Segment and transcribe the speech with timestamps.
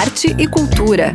[0.00, 1.12] arte e cultura.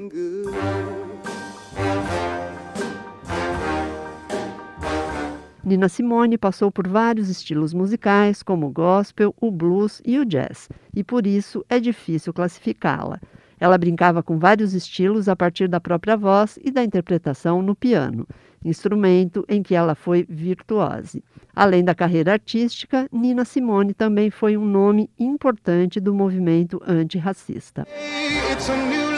[5.65, 10.69] Nina Simone passou por vários estilos musicais, como o gospel, o blues e o jazz,
[10.95, 13.19] e por isso é difícil classificá-la.
[13.59, 18.27] Ela brincava com vários estilos a partir da própria voz e da interpretação no piano,
[18.63, 21.23] instrumento em que ela foi virtuose.
[21.55, 27.87] Além da carreira artística, Nina Simone também foi um nome importante do movimento antirracista.
[27.87, 29.14] Hey,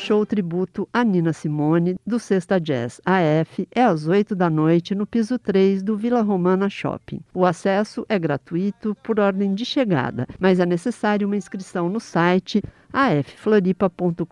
[0.00, 5.06] show tributo a Nina Simone do Sexta Jazz AF é às 8 da noite no
[5.06, 7.20] piso 3 do Vila Romana Shopping.
[7.34, 12.62] O acesso é gratuito por ordem de chegada, mas é necessário uma inscrição no site
[12.90, 14.24] affloripa.com.br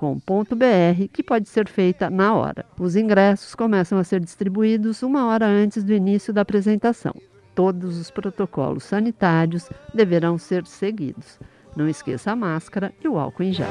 [1.12, 2.64] que pode ser feita na hora.
[2.80, 7.14] Os ingressos começam a ser distribuídos uma hora antes do início da apresentação.
[7.54, 11.38] Todos os protocolos sanitários deverão ser seguidos.
[11.76, 13.68] Não esqueça a máscara e o álcool em gel.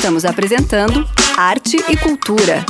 [0.00, 1.06] Estamos apresentando
[1.36, 2.64] Arte e Cultura.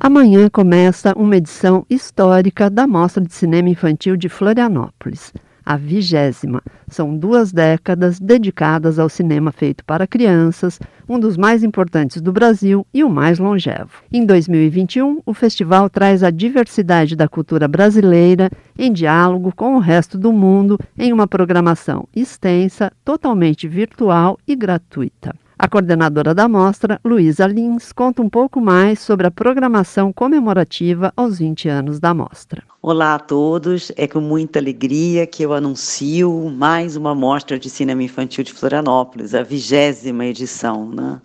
[0.00, 5.30] Amanhã começa uma edição histórica da Mostra de Cinema Infantil de Florianópolis
[5.64, 6.62] a vigésima.
[6.88, 10.78] São duas décadas dedicadas ao cinema feito para crianças,
[11.08, 14.02] um dos mais importantes do Brasil e o mais longevo.
[14.12, 20.18] Em 2021, o festival traz a diversidade da cultura brasileira em diálogo com o resto
[20.18, 25.34] do mundo em uma programação extensa, totalmente virtual e gratuita.
[25.62, 31.38] A coordenadora da mostra, Luísa Lins, conta um pouco mais sobre a programação comemorativa aos
[31.38, 32.62] 20 anos da mostra.
[32.80, 38.02] Olá a todos, é com muita alegria que eu anuncio mais uma mostra de cinema
[38.02, 40.88] infantil de Florianópolis, a vigésima edição.
[40.88, 41.20] Né?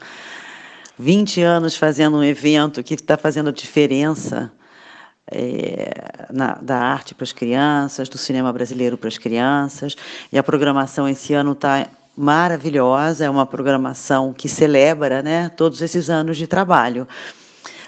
[1.00, 4.52] 20 anos fazendo um evento que está fazendo a diferença
[5.32, 9.96] é, na, da arte para as crianças, do cinema brasileiro para as crianças,
[10.30, 16.10] e a programação esse ano está maravilhosa, é uma programação que celebra né, todos esses
[16.10, 17.06] anos de trabalho.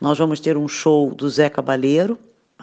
[0.00, 2.16] Nós vamos ter um show do Zé Cabaleiro,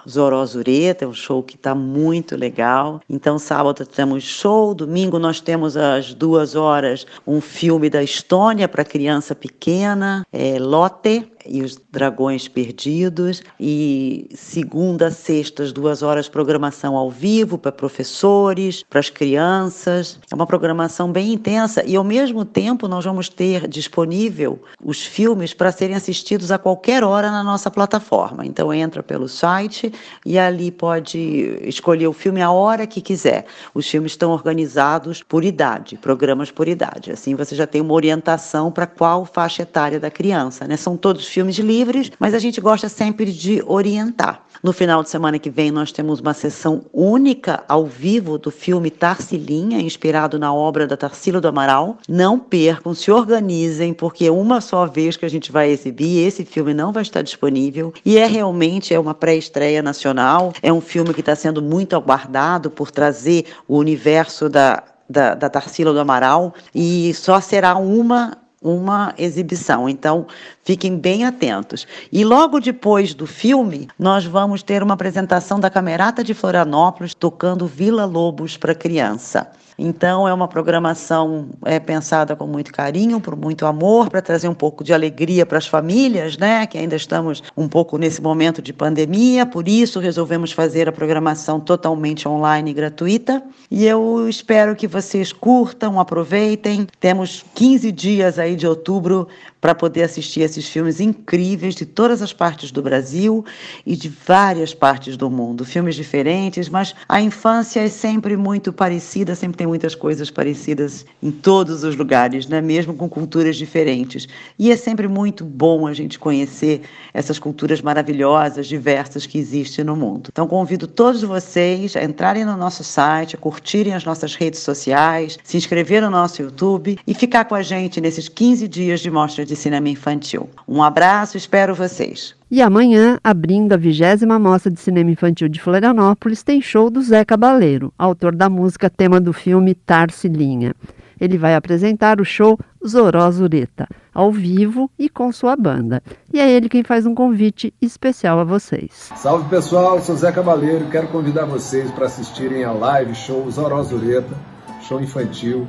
[0.09, 3.01] Zoró Zureta, é um show que está muito legal.
[3.09, 8.83] Então, sábado temos show, domingo nós temos às duas horas um filme da Estônia para
[8.83, 13.41] criança pequena, é, Lotte, e os Dragões Perdidos.
[13.59, 20.19] E segunda, sextas, duas horas programação ao vivo para professores, para as crianças.
[20.31, 25.53] É uma programação bem intensa e ao mesmo tempo nós vamos ter disponível os filmes
[25.53, 28.45] para serem assistidos a qualquer hora na nossa plataforma.
[28.45, 29.93] Então entra pelo site
[30.25, 31.19] e ali pode
[31.63, 33.45] escolher o filme a hora que quiser.
[33.73, 37.11] Os filmes estão organizados por idade, programas por idade.
[37.11, 40.67] Assim você já tem uma orientação para qual faixa etária da criança.
[40.67, 40.77] Né?
[40.77, 44.41] São todos filmes livres, mas a gente gosta sempre de orientar.
[44.63, 48.89] No final de semana que vem, nós temos uma sessão única ao vivo do filme
[48.89, 51.97] Tarsilinha, inspirado na obra da Tarsila do Amaral.
[52.07, 56.73] Não percam, se organizem, porque uma só vez que a gente vai exibir, esse filme
[56.73, 57.93] não vai estar disponível.
[58.05, 62.71] E é realmente é uma pré-estreia nacional, é um filme que está sendo muito aguardado
[62.71, 69.13] por trazer o universo da da, da Tarsila do Amaral e só será uma uma
[69.17, 69.87] exibição.
[69.87, 70.25] Então,
[70.63, 71.87] fiquem bem atentos.
[72.11, 77.67] E logo depois do filme, nós vamos ter uma apresentação da Camerata de Florianópolis tocando
[77.67, 79.51] Vila Lobos para criança.
[79.77, 84.53] Então é uma programação é, pensada com muito carinho, por muito amor, para trazer um
[84.53, 86.65] pouco de alegria para as famílias, né?
[86.65, 91.59] Que ainda estamos um pouco nesse momento de pandemia, por isso resolvemos fazer a programação
[91.59, 93.43] totalmente online e gratuita.
[93.69, 96.87] E eu espero que vocês curtam, aproveitem.
[96.99, 99.27] Temos 15 dias aí de outubro
[99.65, 103.43] para poder assistir esses filmes incríveis de todas as partes do Brasil
[103.83, 105.65] e de várias partes do mundo.
[105.65, 111.31] Filmes diferentes, mas a infância é sempre muito parecida, sempre tem muitas coisas parecidas em
[111.31, 112.61] todos os lugares, né?
[112.61, 114.27] mesmo com culturas diferentes.
[114.59, 119.95] E é sempre muito bom a gente conhecer essas culturas maravilhosas, diversas que existem no
[119.95, 120.29] mundo.
[120.31, 125.39] Então convido todos vocês a entrarem no nosso site, a curtirem as nossas redes sociais,
[125.43, 129.43] se inscrever no nosso YouTube e ficar com a gente nesses 15 dias de mostra
[129.43, 130.49] de de cinema infantil.
[130.67, 132.35] Um abraço, espero vocês.
[132.51, 137.25] E amanhã, abrindo a vigésima Mostra de Cinema Infantil de Florianópolis, tem show do Zé
[137.25, 140.75] Cabaleiro, autor da música tema do filme Tarsilinha.
[141.19, 146.03] Ele vai apresentar o show Zoró Zureta, ao vivo e com sua banda.
[146.31, 149.09] E é ele quem faz um convite especial a vocês.
[149.15, 154.35] Salve pessoal, sou Zé Cabaleiro quero convidar vocês para assistirem a live show Zoró Zureta,
[154.81, 155.65] show infantil,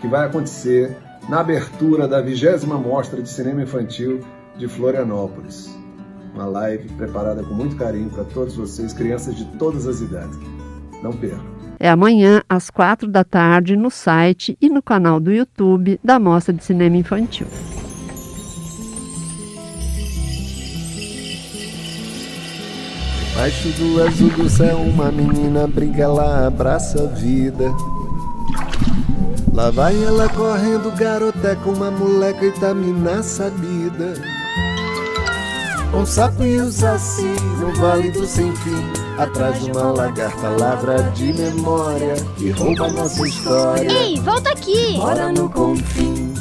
[0.00, 0.96] que vai acontecer
[1.28, 4.20] na abertura da vigésima Mostra de Cinema Infantil
[4.56, 5.68] de Florianópolis.
[6.34, 10.38] Uma live preparada com muito carinho para todos vocês, crianças de todas as idades.
[11.02, 11.58] Não percam.
[11.78, 16.52] É amanhã, às quatro da tarde, no site e no canal do YouTube da Mostra
[16.52, 17.46] de Cinema Infantil.
[23.36, 27.72] Baixo do azul do céu, uma menina brinca, ela abraça a vida.
[29.52, 34.14] Lá vai ela correndo, garoteca, uma moleca Itamina sabida.
[35.94, 38.84] Um sapo e um saci no vale do sem fim
[39.16, 44.98] Atrás de uma lagarta ladra de memória E rouba nossa história Ei, volta aqui!
[44.98, 46.34] Mora no confim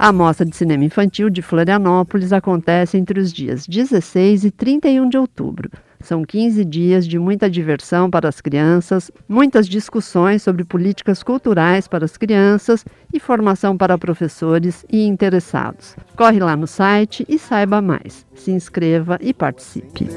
[0.00, 5.18] a Mostra de Cinema Infantil de Florianópolis acontece entre os dias 16 e 31 de
[5.18, 5.70] outubro.
[6.00, 12.06] São 15 dias de muita diversão para as crianças, muitas discussões sobre políticas culturais para
[12.06, 12.82] as crianças
[13.12, 15.94] e formação para professores e interessados.
[16.16, 18.24] Corre lá no site e saiba mais.
[18.34, 20.08] Se inscreva e participe.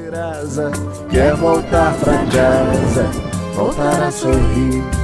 [1.10, 1.94] Quer voltar
[2.32, 3.10] casa,
[3.54, 5.03] voltar a sorrir.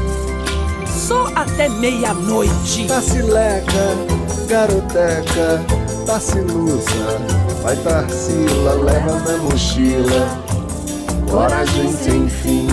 [1.11, 2.87] Só até meia-noite.
[2.87, 3.67] Tacileca,
[4.49, 5.59] garoteca,
[6.07, 7.19] tacilusa,
[7.64, 10.29] vai Tarsila, leva na mochila
[11.29, 12.69] coragem sem fim.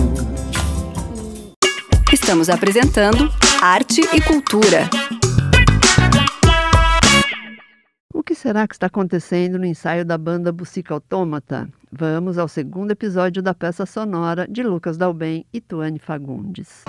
[2.14, 3.28] Estamos apresentando
[3.60, 4.88] Arte e Cultura.
[8.14, 11.68] O que será que está acontecendo no ensaio da banda Bucica Autômata?
[11.92, 16.84] Vamos ao segundo episódio da peça sonora de Lucas Dalben e Tuane Fagundes.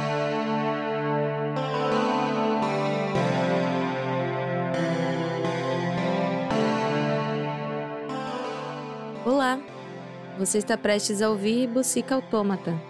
[10.39, 12.81] Você está prestes a ouvir Bucica Autômata,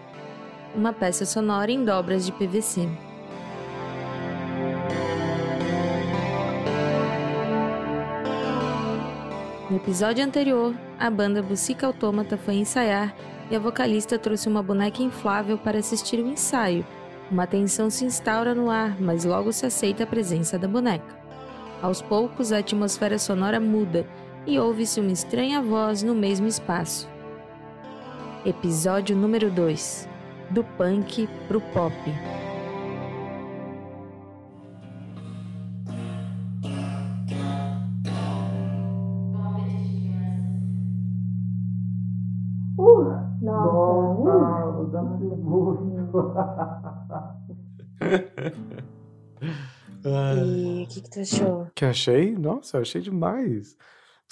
[0.74, 2.86] uma peça sonora em dobras de PVC.
[9.70, 13.16] No episódio anterior, a banda Bucica Autômata foi ensaiar
[13.50, 16.84] e a vocalista trouxe uma boneca inflável para assistir o ensaio.
[17.30, 21.16] Uma tensão se instaura no ar, mas logo se aceita a presença da boneca.
[21.80, 24.06] Aos poucos, a atmosfera sonora muda
[24.46, 27.08] e ouve-se uma estranha voz no mesmo espaço.
[28.48, 30.08] Episódio número 2
[30.48, 31.92] Do punk pro pop.
[42.78, 43.12] Uh,
[43.42, 44.22] nossa.
[44.24, 46.08] Nossa, dá gosto.
[50.02, 51.66] E o que, que tu achou?
[51.74, 52.34] Que achei?
[52.34, 53.76] Nossa, achei demais.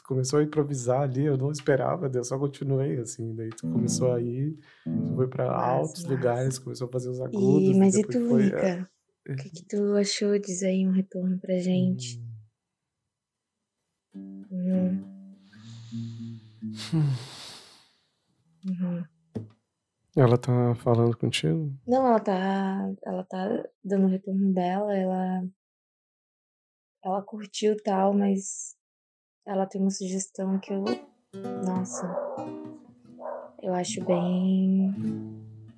[0.07, 3.35] Começou a improvisar ali, eu não esperava, eu só continuei assim.
[3.35, 7.75] Daí tu começou a ir, tu foi pra altos lugares, começou a fazer os agudos.
[7.75, 8.91] E, mas e tu, foi, é, Ica?
[9.29, 10.39] O que, que tu achou?
[10.39, 12.23] Diz aí um retorno pra gente.
[14.15, 15.05] Uhum.
[18.65, 19.05] Uhum.
[20.17, 21.77] Ela tá falando contigo?
[21.85, 22.95] Não, ela tá.
[23.05, 25.45] Ela tá dando o retorno dela, ela.
[27.05, 28.76] Ela curtiu tal, mas
[29.47, 30.85] ela tem uma sugestão que eu.
[31.65, 32.07] Nossa.
[33.63, 34.93] Eu acho bem.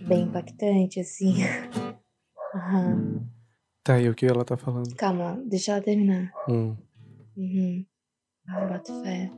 [0.06, 1.34] bem impactante, assim.
[2.54, 3.28] Aham.
[3.84, 4.94] Tá, e o que ela tá falando?
[4.96, 6.32] Calma, deixa ela terminar.
[6.48, 6.76] Hum.
[7.36, 7.86] Uhum.
[8.48, 9.30] Ah, boto fé.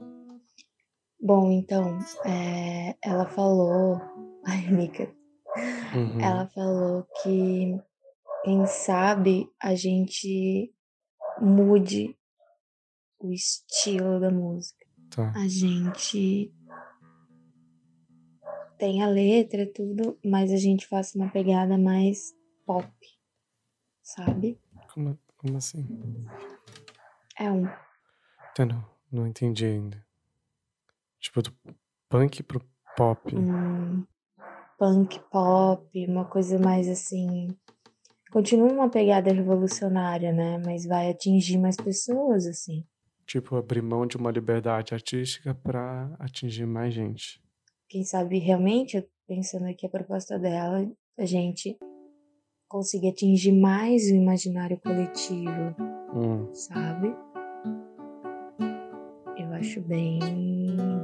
[1.20, 4.00] Bom, então, é, ela falou.
[4.46, 5.12] Ai, Mica.
[5.94, 6.20] Uhum.
[6.20, 7.76] Ela falou que
[8.44, 10.72] quem sabe a gente
[11.40, 12.16] mude
[13.20, 14.86] o estilo da música.
[15.10, 15.32] Tá.
[15.36, 16.52] A gente
[18.78, 22.34] tem a letra e tudo, mas a gente faça uma pegada mais
[22.64, 22.90] pop,
[24.02, 24.58] sabe?
[24.92, 25.86] Como, como assim?
[27.38, 27.66] É um
[28.54, 30.04] Tá, não, não entendi ainda.
[31.20, 31.54] Tipo, do
[32.08, 32.60] punk pro
[32.96, 33.36] pop.
[33.36, 34.04] um
[34.78, 37.48] punk pop, uma coisa mais assim.
[38.32, 40.58] Continua uma pegada revolucionária, né?
[40.64, 42.84] Mas vai atingir mais pessoas, assim.
[43.30, 47.40] Tipo, abrir mão de uma liberdade artística pra atingir mais gente.
[47.88, 50.84] Quem sabe realmente, pensando aqui a proposta dela,
[51.16, 51.78] a gente
[52.66, 55.76] conseguir atingir mais o imaginário coletivo,
[56.12, 56.52] Hum.
[56.52, 57.14] sabe?
[59.38, 60.18] Eu acho bem,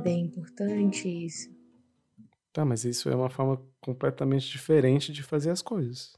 [0.02, 1.48] bem importante isso.
[2.52, 6.16] Tá, mas isso é uma forma completamente diferente de fazer as coisas.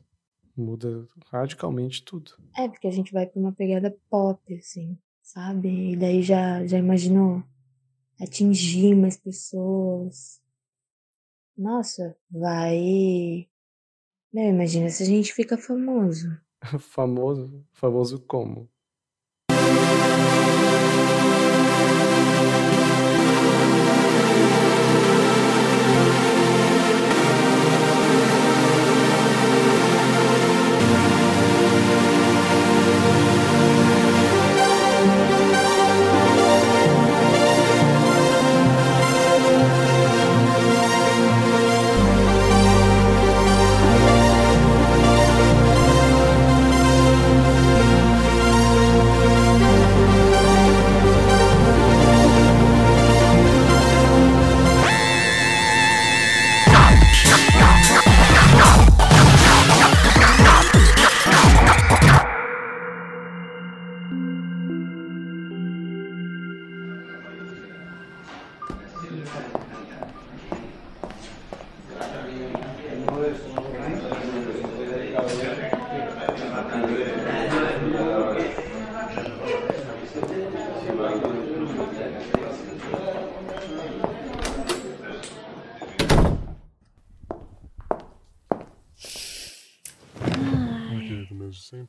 [0.57, 2.33] Muda radicalmente tudo.
[2.57, 4.97] É, porque a gente vai pra uma pegada pop, assim,
[5.29, 5.93] sabe?
[5.93, 7.43] E daí já, já imaginou
[8.21, 10.41] atingir mais pessoas.
[11.57, 13.49] Nossa, vai.
[14.33, 16.29] Meu, imagina se a gente fica famoso.
[16.81, 18.69] famoso, famoso como?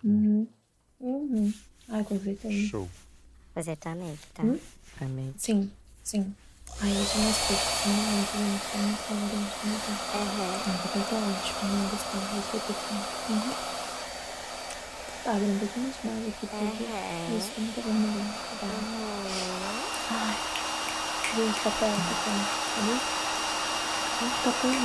[0.03, 0.47] Uhum.
[0.99, 1.53] Uhum.
[1.89, 2.67] Ai, com certeza.
[2.67, 2.89] Show.
[3.55, 4.43] Você também, tá?
[4.43, 4.57] Hum?
[5.01, 5.33] Amei.
[5.37, 5.71] Sim,
[6.03, 6.35] sim.
[6.81, 7.63] Ai, eu sou mais pouco.
[7.85, 8.93] Não, não, não, não,
[9.63, 9.75] não,
[10.15, 10.37] Aham.
[10.37, 10.73] não.
[10.73, 11.63] Não, tá ótimo.
[11.69, 12.21] Não, gostei.
[12.35, 13.03] Gostei pouquinho.
[13.29, 13.53] Uhum.
[15.23, 17.37] Tá, abre um pouquinho mais aqui, porque Aham.
[17.37, 18.27] isso não tá vendo bem.
[18.59, 18.67] Tá.
[20.11, 20.35] Ai.
[21.35, 22.39] Gente, papel, papel.
[22.75, 22.95] Cadê?
[24.19, 24.77] Gente, papel.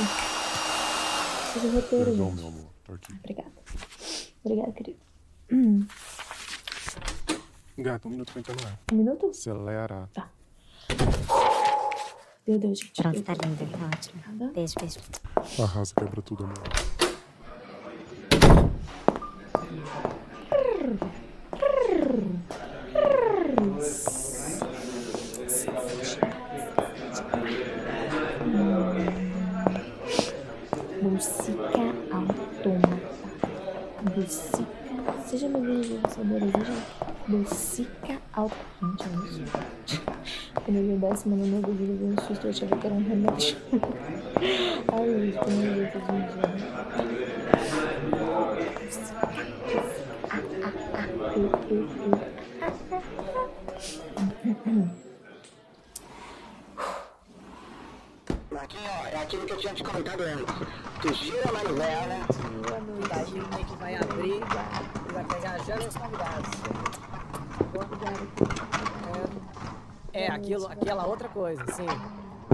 [1.53, 2.35] Fazer roteiro, Perdão, gente.
[2.39, 2.69] meu amor.
[2.85, 3.13] Tá aqui.
[3.13, 3.51] Obrigada.
[4.43, 4.99] Obrigada, querido.
[5.51, 5.87] Hum.
[7.77, 8.79] Gato, um minuto pra entrar no ar.
[8.91, 9.27] Um minuto?
[9.29, 10.09] Acelera.
[12.47, 13.01] Meu Deus, gente.
[13.01, 13.65] Pronto, tá lindo.
[13.71, 14.51] Tá ótimo.
[14.53, 14.99] Beijo, beijo.
[15.63, 16.55] Arrasa, quebra tudo, amor.
[31.01, 33.15] Música autômata.
[34.15, 34.65] Música.
[35.25, 37.14] Seja bem-vindo, sabores, veja.
[37.27, 38.63] Música autômata.
[38.81, 40.01] Gente, olha isso.
[40.53, 42.95] Quando eu vi o décimo no meu vídeo, eu um susto, eu achava que era
[42.95, 43.57] um remédio.
[44.93, 46.85] Ai, gente, como eu vi todo dia.
[59.25, 60.55] aquilo que eu tinha te comentado antes.
[61.01, 62.15] Tu gira a manivela.
[63.03, 64.39] E daí o Nick vai abrir
[65.15, 66.84] vai pegar e os convidados.
[70.13, 71.87] É, é aquilo, aquela outra coisa, sim.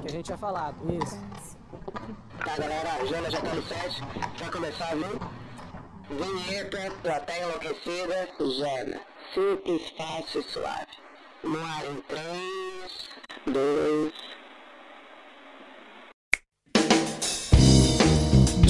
[0.01, 1.19] Que a gente tinha falado, isso.
[2.39, 4.01] Tá, galera, a Jana já tá no set.
[4.39, 5.19] Vai começar, viu?
[6.10, 9.00] Vinheta, plateia enlouquecida, Jana.
[9.33, 10.88] Simples, fácil e suave.
[11.43, 13.10] No ar em 3,
[13.48, 14.13] 2,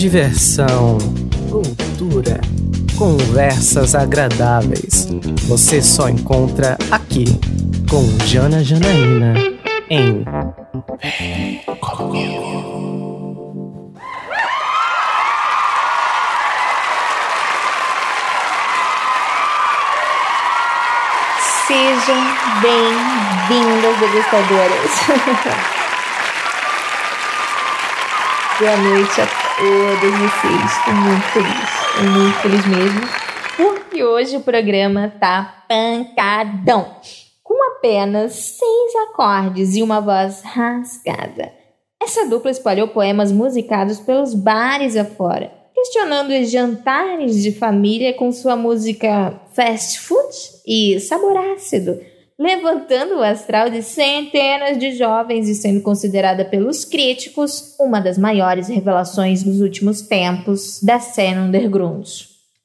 [0.02, 0.98] Diversão,
[1.52, 2.42] cultura,
[3.02, 5.08] conversas agradáveis.
[5.48, 7.26] Você só encontra aqui
[7.90, 9.34] com Jana Janaína
[9.90, 10.24] em
[21.66, 22.22] Sejam
[22.62, 24.92] bem-vindas, degustadoras.
[28.60, 30.72] Boa noite a todos vocês.
[30.72, 31.70] Estou muito feliz.
[31.92, 33.02] Estou muito feliz mesmo.
[33.56, 36.96] Porque hoje o programa tá pancadão.
[37.44, 41.52] Com apenas seis acordes e uma voz rasgada.
[42.02, 48.56] Essa dupla espalhou poemas musicados pelos bares afora, questionando os jantares de família com sua
[48.56, 52.00] música fast food e sabor ácido,
[52.42, 58.68] levantando o astral de centenas de jovens e sendo considerada pelos críticos uma das maiores
[58.68, 62.08] revelações dos últimos tempos da cena underground.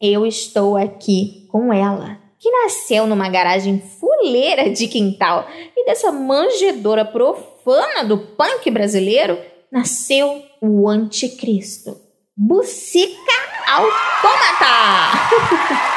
[0.01, 7.05] Eu estou aqui com ela, que nasceu numa garagem fuleira de quintal e dessa manjedora
[7.05, 9.39] profana do punk brasileiro
[9.71, 12.01] nasceu o anticristo.
[12.35, 13.33] Bucica
[13.67, 14.67] Autômata!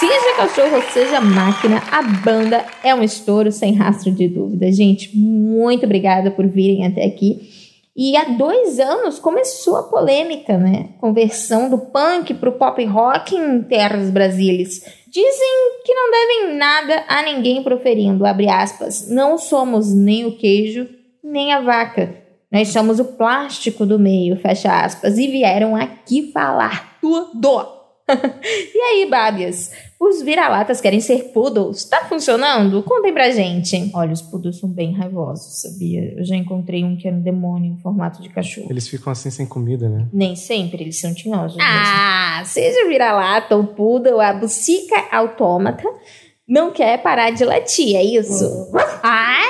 [0.00, 4.72] Seja cachorro, seja máquina, a banda é um estouro sem rastro de dúvida.
[4.72, 7.50] Gente, muito obrigada por virem até aqui.
[7.94, 10.90] E há dois anos começou a polêmica, né?
[10.98, 14.80] Conversão do punk pro pop rock em terras brasileiras.
[15.06, 19.10] Dizem que não devem nada a ninguém proferindo, abre aspas.
[19.10, 20.88] Não somos nem o queijo,
[21.22, 22.14] nem a vaca.
[22.50, 25.18] Nós somos o plástico do meio, fecha aspas.
[25.18, 27.66] E vieram aqui falar tudo.
[28.74, 29.89] e aí, Bábias?
[30.00, 31.84] Os vira-latas querem ser poodles.
[31.84, 32.82] Tá funcionando?
[32.82, 33.90] Contem pra gente.
[33.94, 36.14] Olha, os poodles são bem raivosos, sabia?
[36.16, 38.68] Eu já encontrei um que era um demônio em formato de cachorro.
[38.70, 40.06] Eles ficam assim sem comida, né?
[40.10, 41.58] Nem sempre, eles são tinhosos.
[41.60, 45.86] Ah, seja vira-lata, o poodle, a bucica autômata,
[46.48, 48.70] não quer parar de latir, é isso?
[49.02, 49.44] Ai!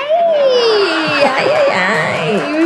[1.23, 2.61] Ai, ai, ai!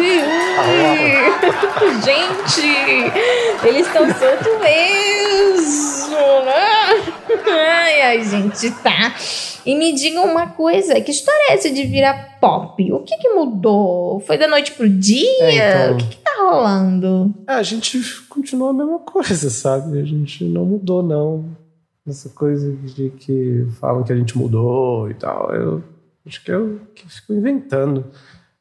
[2.04, 5.35] Gente, eles estão soltos mesmo?
[7.48, 9.16] Ai, ai, gente, tá.
[9.66, 12.92] E me digam uma coisa, que história é essa de virar pop?
[12.92, 14.20] O que que mudou?
[14.20, 15.44] Foi da noite pro dia?
[15.44, 15.94] É, então.
[15.94, 17.34] O que que tá rolando?
[17.48, 18.00] É, a gente
[18.30, 20.00] continua a mesma coisa, sabe?
[20.00, 21.46] A gente não mudou, não.
[22.08, 25.52] Essa coisa de que falam que a gente mudou e tal.
[25.56, 25.84] Eu
[26.28, 28.06] acho que eu que fico inventando.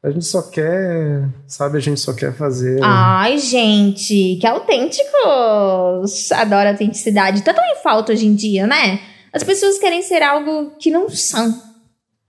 [0.04, 1.78] A gente só quer, sabe?
[1.78, 2.78] A gente só quer fazer.
[2.82, 6.30] Ai, gente, que autênticos!
[6.30, 7.42] Adoro autenticidade.
[7.42, 9.00] Tá tão em falta hoje em dia, né?
[9.32, 11.58] As pessoas querem ser algo que não são,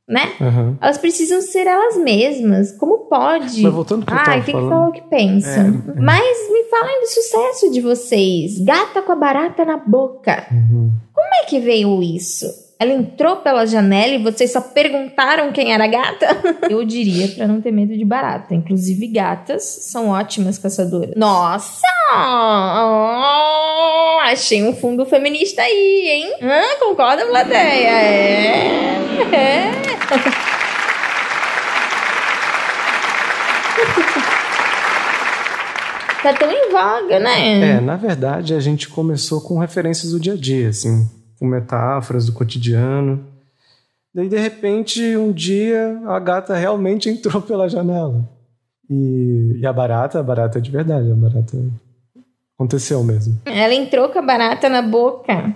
[0.08, 0.36] né?
[0.40, 0.78] Aham.
[0.82, 2.72] Elas precisam ser elas mesmas.
[2.72, 3.62] Como pode?
[3.62, 5.60] Mas voltando pro Ai, tem que o que pensa.
[5.60, 6.00] É, é.
[6.00, 8.58] Mas me falem do sucesso de vocês.
[8.64, 10.48] Gata com a barata na boca.
[10.50, 10.94] Uhum.
[11.14, 12.65] Como é que veio isso?
[12.78, 16.28] Ela entrou pela janela e vocês só perguntaram quem era a gata?
[16.70, 18.54] Eu diria pra não ter medo de barata.
[18.54, 21.16] Inclusive, gatas são ótimas caçadoras.
[21.16, 21.88] Nossa!
[22.14, 26.34] Oh, achei um fundo feminista aí, hein?
[26.42, 26.62] Hã?
[26.80, 27.92] concorda, plateia?
[27.92, 28.98] É.
[29.32, 29.72] É.
[36.22, 37.78] tá tão em voga, né?
[37.78, 41.10] É, na verdade, a gente começou com referências do dia a dia, assim,
[41.40, 43.26] com metáforas do cotidiano.
[44.14, 48.28] Daí, de repente, um dia, a gata realmente entrou pela janela.
[48.90, 51.58] E, e a barata, a barata é de verdade, a barata
[52.56, 53.42] aconteceu mesmo.
[53.46, 55.54] Ela entrou com a barata na boca.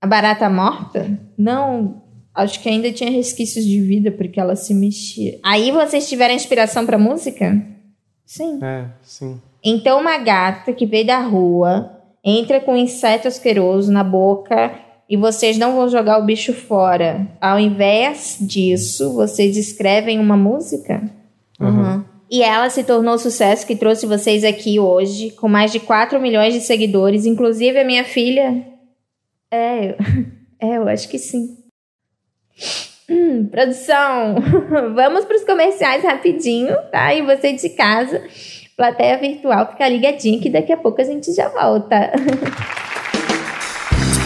[0.00, 1.18] A barata morta?
[1.38, 2.02] Não,
[2.34, 5.38] acho que ainda tinha resquícios de vida porque ela se mexia.
[5.42, 7.64] Aí vocês tiveram inspiração pra música?
[8.26, 8.62] Sim.
[8.62, 9.40] É, sim.
[9.64, 11.95] Então uma gata que veio da rua
[12.26, 14.74] entra com inseto asqueroso na boca
[15.08, 17.28] e vocês não vão jogar o bicho fora.
[17.40, 21.08] Ao invés disso, vocês escrevem uma música?
[21.60, 22.02] Uhum.
[22.28, 26.20] E ela se tornou o sucesso que trouxe vocês aqui hoje, com mais de 4
[26.20, 28.66] milhões de seguidores, inclusive a minha filha.
[29.48, 29.96] É, eu,
[30.60, 31.56] é, eu acho que sim.
[33.08, 34.34] Hum, produção,
[34.96, 37.14] vamos para os comerciais rapidinho, tá?
[37.14, 38.20] E você de casa,
[38.76, 42.12] plateia virtual, fica ligadinho que daqui a pouco a gente já volta.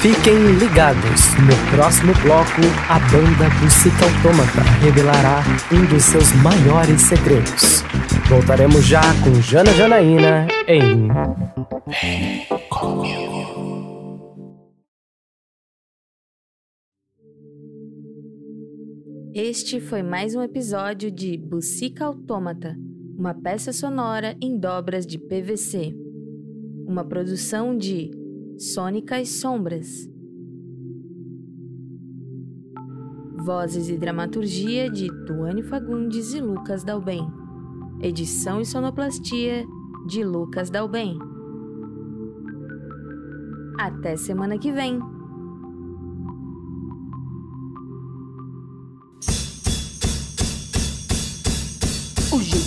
[0.02, 1.34] Fiquem ligados.
[1.36, 7.82] No próximo bloco, a banda Música Autômata revelará um dos seus maiores segredos.
[8.28, 11.08] Voltaremos já com Jana Janaína em.
[11.86, 13.30] Vem comigo.
[19.34, 22.76] Este foi mais um episódio de Bucica Autômata,
[23.20, 25.94] uma peça sonora em dobras de PVC.
[26.86, 28.10] Uma produção de
[28.58, 30.08] Sônicas Sombras.
[33.44, 37.30] Vozes e dramaturgia de Tuane Fagundes e Lucas Dalben.
[38.00, 39.66] Edição e sonoplastia
[40.06, 41.18] de Lucas Dalben.
[43.78, 44.98] Até semana que vem!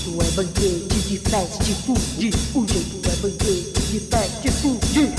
[0.04, 2.30] Jeito é banquete de fast food.
[2.56, 5.13] O jeito é banquete de fast food.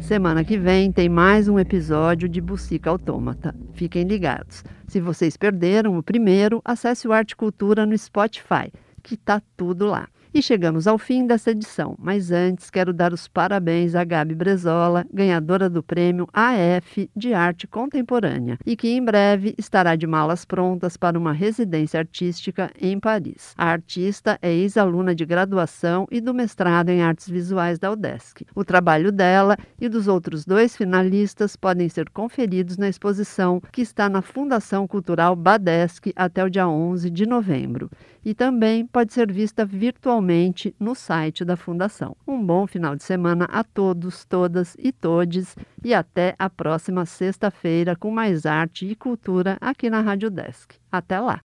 [0.00, 3.54] Semana que vem tem mais um episódio de Bucica Autômata.
[3.74, 4.64] Fiquem ligados.
[4.88, 10.08] Se vocês perderam o primeiro, acesse o Arte Cultura no Spotify, que tá tudo lá.
[10.32, 15.04] E chegamos ao fim dessa edição, mas antes quero dar os parabéns a Gabi Brezola,
[15.12, 20.96] ganhadora do prêmio AF de Arte Contemporânea, e que em breve estará de malas prontas
[20.96, 23.54] para uma residência artística em Paris.
[23.58, 28.46] A artista é ex-aluna de graduação e do mestrado em Artes Visuais da UDESC.
[28.54, 34.08] O trabalho dela e dos outros dois finalistas podem ser conferidos na exposição que está
[34.08, 37.90] na Fundação Cultural Badesc até o dia 11 de novembro.
[38.24, 42.16] E também pode ser vista virtualmente no site da Fundação.
[42.26, 47.96] Um bom final de semana a todos, todas e todes e até a próxima sexta-feira
[47.96, 50.74] com mais arte e cultura aqui na Rádio Desk.
[50.90, 51.40] Até lá!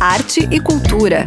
[0.00, 1.26] Arte e cultura.